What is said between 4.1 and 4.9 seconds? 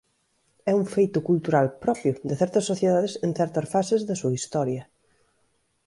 súa historia.